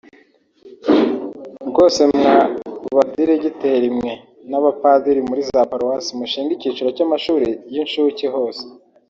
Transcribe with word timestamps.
rwose 1.69 2.01
mwa 2.15 2.35
badiregiteri 2.95 3.89
mwe 3.97 4.13
n’abapadiri 4.49 5.21
muri 5.29 5.41
za 5.49 5.61
Paruwasi 5.69 6.11
mushinge 6.19 6.51
icyiciro 6.53 6.89
cy’amashuri 6.97 7.47
y’incuke 7.73 8.27
hose 8.35 8.63